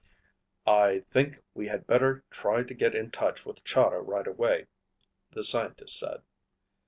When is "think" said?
1.01-1.43